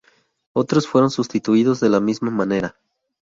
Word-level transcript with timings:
Otros 0.53 0.87
fueron 0.87 1.11
sustituidos 1.11 1.79
de 1.79 1.89
la 1.89 1.99
misma 1.99 2.31
manera. 2.31 2.75